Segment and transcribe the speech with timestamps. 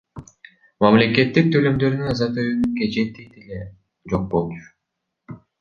[0.85, 3.63] Мамлекеттик төлөмдөрдү азайтуунун кажети деле
[4.15, 5.41] жок болчу.